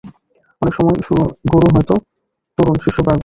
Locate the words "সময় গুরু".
0.73-1.67